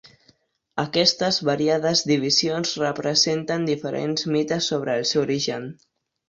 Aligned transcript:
Aquestes 0.83 1.37
variades 1.49 2.01
divisions 2.11 2.71
representen 2.85 3.69
diferents 3.69 4.27
mites 4.37 4.71
sobre 4.75 4.97
el 5.03 5.07
seu 5.13 5.25
origen. 5.29 5.71